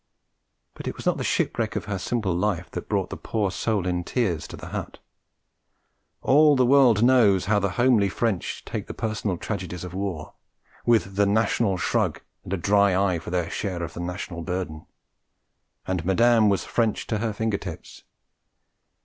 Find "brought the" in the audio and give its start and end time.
2.89-3.15